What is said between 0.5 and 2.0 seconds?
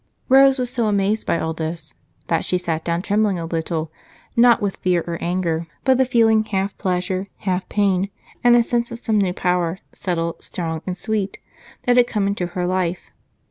was so amazed by all this